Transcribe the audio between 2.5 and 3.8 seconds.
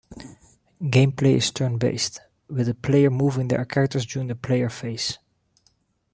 the player moving their